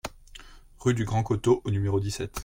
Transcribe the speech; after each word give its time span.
Rue 0.79 0.95
du 0.95 1.05
Grand 1.05 1.21
Coteau 1.21 1.61
au 1.63 1.69
numéro 1.69 1.99
dix-sept 1.99 2.39